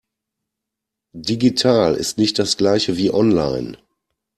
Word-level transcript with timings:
Digital 1.13 1.93
ist 1.93 2.17
nicht 2.17 2.39
das 2.39 2.57
Gleiche 2.57 2.97
wie 2.97 3.13
online. 3.13 3.77